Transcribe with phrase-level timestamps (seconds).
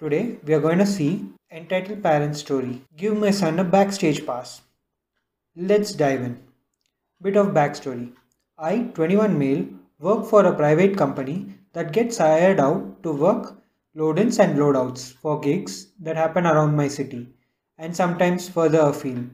[0.00, 2.82] Today we are going to see Entitled Parent Story.
[2.96, 4.62] Give my son a backstage pass.
[5.54, 6.42] Let's dive in.
[7.20, 8.12] Bit of backstory.
[8.58, 9.66] I, 21 male,
[10.00, 13.56] work for a private company that gets hired out to work
[13.94, 17.28] load-ins and load-outs for gigs that happen around my city
[17.78, 19.30] and sometimes further afield.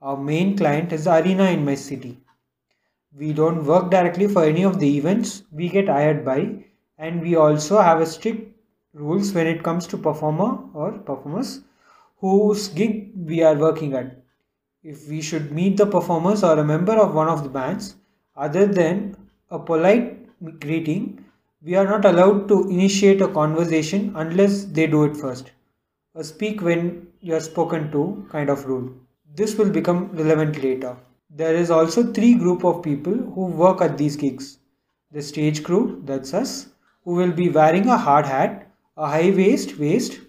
[0.00, 2.18] Our main client is the arena in my city.
[3.16, 6.66] We don't work directly for any of the events we get hired by
[6.98, 8.53] and we also have a strict
[8.94, 11.60] rules when it comes to performer or performers
[12.18, 14.16] whose gig we are working at.
[14.82, 17.96] If we should meet the performers or a member of one of the bands,
[18.36, 19.16] other than
[19.50, 21.24] a polite greeting,
[21.62, 25.50] we are not allowed to initiate a conversation unless they do it first.
[26.14, 28.92] A speak when you are spoken to kind of rule.
[29.34, 30.96] This will become relevant later.
[31.30, 34.58] There is also three group of people who work at these gigs.
[35.10, 36.68] The stage crew, that's us,
[37.04, 40.20] who will be wearing a hard hat a high waist waist,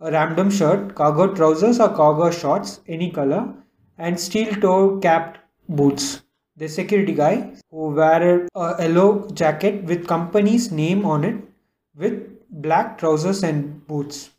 [0.00, 3.54] a random shirt, cargo trousers or cargo shorts, any color,
[3.98, 6.22] and steel toe capped boots.
[6.56, 11.36] The security guy who wear a yellow jacket with company's name on it
[11.96, 14.30] with black trousers and boots.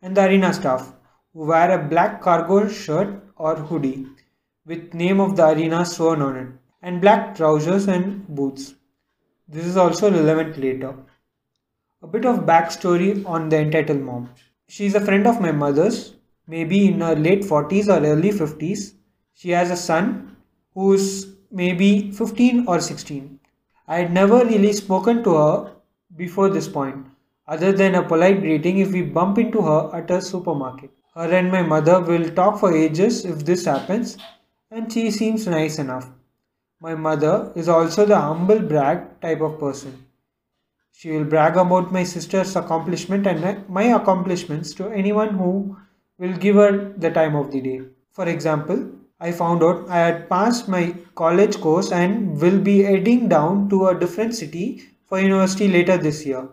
[0.00, 0.92] And the arena staff
[1.32, 4.06] who wear a black cargo shirt or hoodie
[4.66, 6.48] with name of the arena sworn on it
[6.82, 8.74] and black trousers and boots.
[9.48, 10.94] This is also relevant later.
[12.04, 14.30] A bit of backstory on the entitled mom.
[14.66, 16.14] She is a friend of my mother's,
[16.48, 18.94] maybe in her late 40s or early 50s.
[19.34, 20.36] She has a son
[20.74, 23.38] who's maybe 15 or 16.
[23.86, 25.72] I had never really spoken to her
[26.16, 27.06] before this point,
[27.46, 30.90] other than a polite greeting if we bump into her at a supermarket.
[31.14, 34.18] Her and my mother will talk for ages if this happens,
[34.72, 36.10] and she seems nice enough.
[36.80, 40.06] My mother is also the humble brag type of person.
[40.92, 45.76] She will brag about my sister's accomplishment and my accomplishments to anyone who
[46.18, 47.80] will give her the time of the day.
[48.12, 53.28] For example, I found out I had passed my college course and will be heading
[53.28, 56.48] down to a different city for university later this year.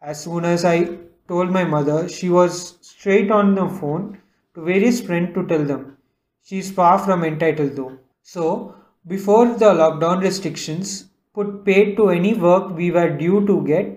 [0.00, 4.18] As soon as I told my mother, she was straight on the phone
[4.54, 5.96] to various friends to tell them.
[6.44, 7.98] She is far from entitled though.
[8.22, 8.74] So,
[9.06, 13.88] before the lockdown restrictions, put paid to any work we were due to get,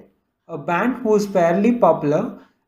[0.50, 2.22] a band who is fairly popular,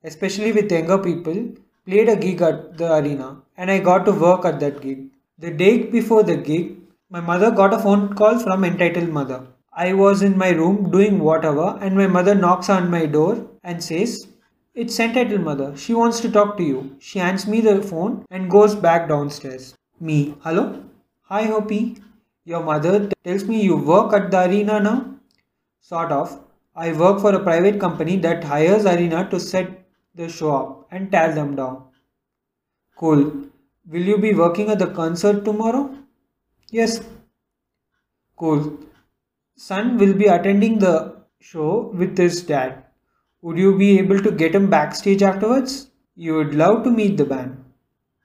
[0.06, 1.40] especially with younger people,
[1.86, 5.10] played a gig at the arena and I got to work at that gig.
[5.40, 6.78] The day before the gig,
[7.10, 9.42] my mother got a phone call from entitled mother.
[9.74, 13.84] I was in my room doing whatever and my mother knocks on my door and
[13.84, 14.28] says,
[14.74, 15.76] It's entitled mother.
[15.76, 16.96] She wants to talk to you.
[17.00, 19.76] She hands me the phone and goes back downstairs.
[20.00, 20.84] Me, hello?
[21.24, 21.72] Hi OP.
[22.44, 25.14] Your mother tells me you work at the arena now?
[25.80, 26.40] Sort of.
[26.76, 29.86] I work for a private company that hires arena to set
[30.16, 31.84] the show up and tear them down.
[32.96, 33.32] Cool.
[33.88, 35.96] Will you be working at the concert tomorrow?
[36.72, 37.02] Yes.
[38.38, 38.80] Cool.
[39.56, 42.86] Son will be attending the show with his dad.
[43.44, 45.92] Would you be able to get him backstage afterwards?
[46.16, 47.64] You would love to meet the band.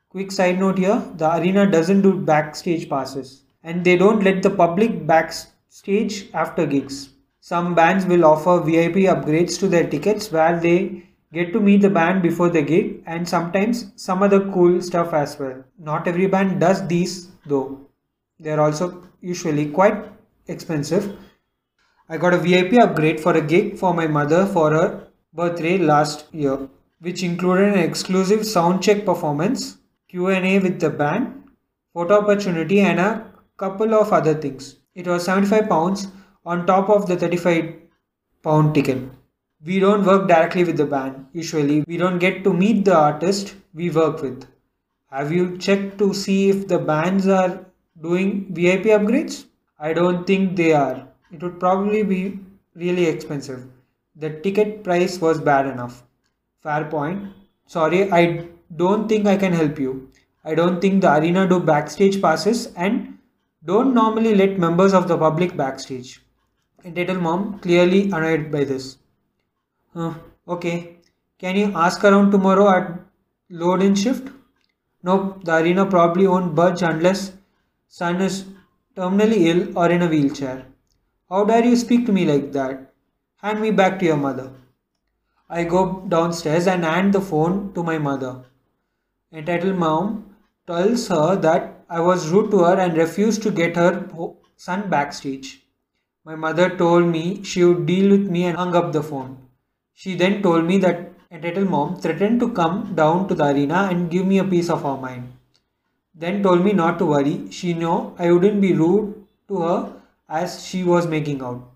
[0.09, 4.51] Quick side note here the arena doesn't do backstage passes and they don't let the
[4.63, 7.11] public backstage after gigs.
[7.41, 11.91] Some bands will offer VIP upgrades to their tickets where they get to meet the
[11.91, 15.65] band before the gig and sometimes some other cool stuff as well.
[15.79, 17.81] Not every band does these though.
[18.39, 20.05] They're also usually quite
[20.47, 21.17] expensive.
[22.09, 26.27] I got a VIP upgrade for a gig for my mother for her birthday last
[26.33, 26.69] year,
[27.01, 29.79] which included an exclusive soundcheck performance,
[30.09, 31.43] Q&A with the band,
[31.93, 34.77] photo opportunity and a couple of other things.
[34.95, 36.09] It was 75 pounds
[36.45, 37.75] on top of the 35
[38.43, 39.03] pound ticket.
[39.65, 41.27] We don't work directly with the band.
[41.33, 44.47] Usually, we don't get to meet the artist we work with.
[45.11, 47.65] Have you checked to see if the bands are
[48.01, 49.47] doing VIP upgrades?
[49.79, 51.09] I don't think they are.
[51.33, 52.39] It would probably be
[52.75, 53.67] really expensive.
[54.15, 56.03] The ticket price was bad enough.
[56.63, 57.33] Fair point.
[57.67, 60.11] Sorry, I don't think I can help you.
[60.45, 63.16] I don't think the arena do backstage passes and
[63.67, 66.23] don't normally let members of the public backstage.
[66.85, 68.99] Entitled mom clearly annoyed by this.
[69.95, 70.15] Uh,
[70.47, 70.99] okay,
[71.39, 73.01] can you ask around tomorrow at
[73.51, 74.29] load in shift?
[75.03, 77.33] Nope, the arena probably won't budge unless
[77.89, 78.45] son is
[78.97, 80.67] terminally ill or in a wheelchair.
[81.29, 82.93] How dare you speak to me like that?
[83.43, 84.53] Hand me back to your mother.
[85.51, 88.45] I go downstairs and hand the phone to my mother.
[89.33, 90.37] Entitled mom
[90.67, 94.09] tells her that I was rude to her and refused to get her
[94.57, 95.63] son backstage.
[96.25, 99.39] My mother told me she would deal with me and hung up the phone.
[99.95, 104.11] She then told me that entitled mom threatened to come down to the arena and
[104.11, 105.33] give me a piece of her mind.
[106.15, 109.93] Then told me not to worry, she knew I wouldn't be rude to her
[110.29, 111.71] as she was making out,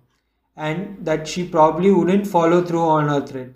[0.56, 3.50] and that she probably wouldn't follow through on her threat.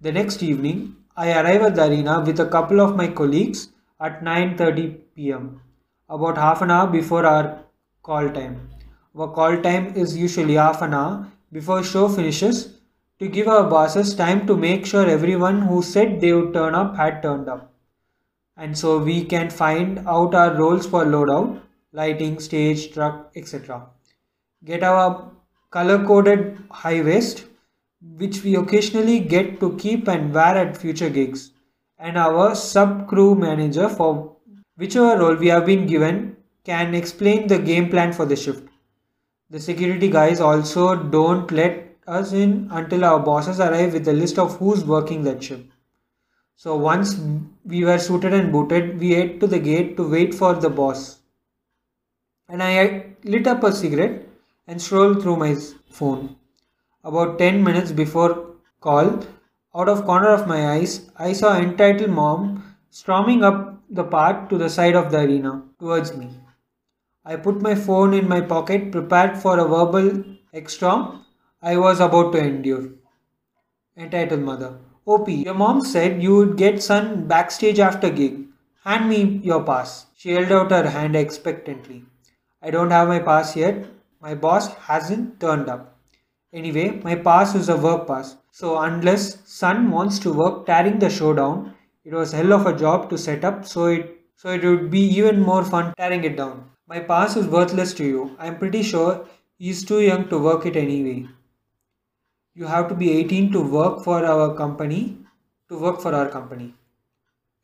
[0.00, 3.68] The next evening, I arrive at the arena with a couple of my colleagues
[4.00, 5.60] at 9:30 p.m.
[6.10, 7.60] about half an hour before our
[8.02, 8.68] call time.
[9.16, 12.80] Our call time is usually half an hour before show finishes
[13.20, 16.96] to give our bosses time to make sure everyone who said they would turn up
[16.96, 17.72] had turned up.
[18.56, 21.60] And so we can find out our roles for loadout,
[21.92, 23.86] lighting, stage, truck, etc.
[24.64, 25.30] Get our
[25.70, 27.44] color coded high waist,
[28.16, 31.52] which we occasionally get to keep and wear at future gigs,
[31.98, 34.36] and our sub crew manager for
[34.80, 38.66] whichever role we have been given can explain the game plan for the shift.
[39.50, 44.38] The security guys also don't let us in until our bosses arrive with a list
[44.38, 45.66] of who's working that shift.
[46.56, 47.20] So once
[47.64, 51.18] we were suited and booted, we head to the gate to wait for the boss.
[52.48, 54.26] And I lit up a cigarette
[54.66, 55.56] and strolled through my
[55.90, 56.36] phone.
[57.04, 59.20] About 10 minutes before call,
[59.74, 64.56] out of corner of my eyes, I saw entitled mom storming up the path to
[64.56, 66.30] the side of the arena towards me.
[67.24, 70.24] I put my phone in my pocket, prepared for a verbal
[70.66, 71.24] storm
[71.62, 72.90] I was about to endure.
[73.96, 74.78] Entitled mother.
[75.04, 78.46] OP, your mom said you would get son backstage after gig.
[78.84, 80.06] Hand me your pass.
[80.16, 82.04] She held out her hand expectantly.
[82.62, 83.86] I don't have my pass yet.
[84.20, 85.98] My boss hasn't turned up.
[86.52, 88.36] Anyway, my pass is a work pass.
[88.50, 91.74] So unless son wants to work tearing the show down,
[92.04, 95.00] it was hell of a job to set up so it so it would be
[95.18, 96.70] even more fun tearing it down.
[96.86, 98.36] My pass is worthless to you.
[98.38, 99.26] I'm pretty sure
[99.58, 101.28] he's too young to work it anyway.
[102.54, 105.18] You have to be 18 to work for our company,
[105.68, 106.74] to work for our company.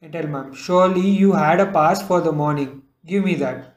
[0.02, 2.82] And tell surely you had a pass for the morning.
[3.06, 3.74] Give me that.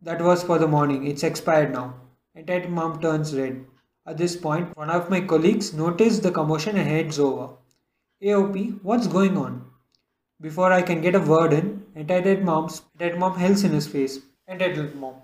[0.00, 1.06] That was for the morning.
[1.06, 1.94] It's expired now.
[2.34, 3.66] And that mom turns red.
[4.06, 7.50] At this point, one of my colleagues noticed the commotion and heads over.
[8.22, 9.64] AOP, what's going on?
[10.40, 14.20] Before I can get a word in, entitled mom's dead mom hells in his face
[14.50, 15.14] entitled mom.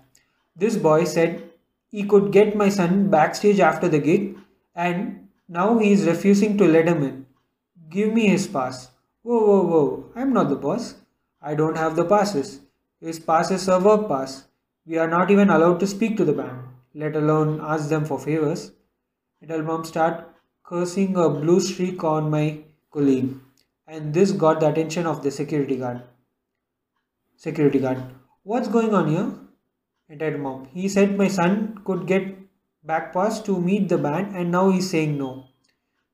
[0.55, 1.49] This boy said
[1.91, 4.37] he could get my son backstage after the gig
[4.75, 7.25] and now he is refusing to let him in.
[7.89, 8.89] Give me his pass.
[9.21, 10.95] Whoa, whoa, whoa, I'm not the boss.
[11.41, 12.61] I don't have the passes.
[12.99, 14.45] His pass is a work pass.
[14.85, 16.61] We are not even allowed to speak to the band,
[16.95, 18.71] let alone ask them for favors.
[19.41, 20.27] Little mom start
[20.63, 22.63] cursing a blue streak on my
[23.87, 26.01] and this got the attention of the security guard.
[27.35, 28.03] Security guard.
[28.43, 29.31] What's going on here?
[30.09, 30.67] Entitled mom.
[30.73, 32.35] He said my son could get
[32.83, 35.45] back pass to meet the band and now he's saying no.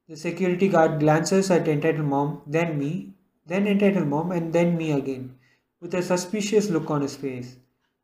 [0.09, 3.13] The security guard glances at entitled mom, then me,
[3.45, 5.35] then entitled mom, and then me again,
[5.79, 7.55] with a suspicious look on his face.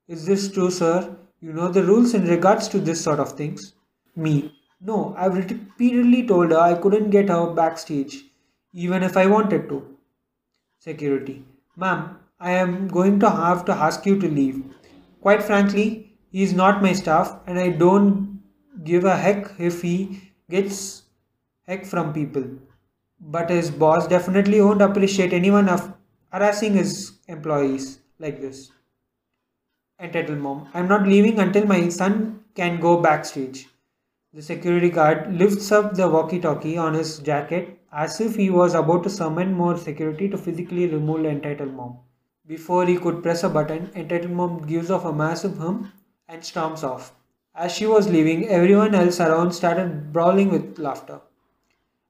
[0.08, 1.18] Is this true, sir?
[1.42, 3.74] You know the rules in regards to this sort of things?
[4.16, 4.54] Me.
[4.82, 8.29] No, I've repeatedly told her I couldn't get her backstage,
[8.74, 9.98] even if I wanted to.
[10.80, 11.44] Security.
[11.76, 14.64] Ma'am, I am going to have to ask you to leave.
[15.22, 18.42] Quite frankly, he is not my staff and I don't
[18.84, 21.04] give a heck if he gets
[21.68, 22.46] heck from people.
[23.20, 25.94] But his boss definitely won't appreciate anyone of
[26.32, 28.72] harassing his employees like this.
[30.00, 33.68] Entitled mom, I'm not leaving until my son can go backstage.
[34.34, 38.74] The security guard lifts up the walkie talkie on his jacket as if he was
[38.74, 41.98] about to summon more security to physically remove entitled mom.
[42.50, 45.94] Before he could press a button, Entitled Mom gives off a massive hum
[46.28, 47.14] and storms off.
[47.54, 51.22] As she was leaving, everyone else around started brawling with laughter.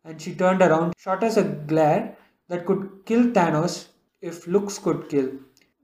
[0.05, 2.15] And she turned around, shot us a glare
[2.47, 3.87] that could kill Thanos
[4.21, 5.29] if looks could kill.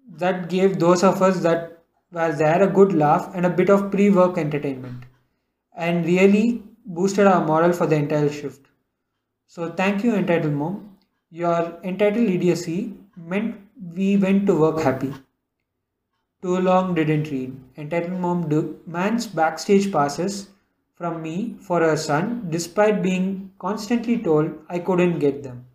[0.07, 1.83] That gave those of us that
[2.13, 5.03] were there a good laugh and a bit of pre work entertainment.
[5.75, 8.67] And really boosted our morale for the entire shift.
[9.47, 10.97] So, thank you, Entitled Mom.
[11.31, 13.59] Your entitled idiocy meant
[13.95, 15.13] we went to work happy.
[16.41, 17.59] Too long didn't read.
[17.75, 20.47] Entitled mom demands backstage passes
[20.93, 25.65] from me for her son despite being constantly told I couldn't get them.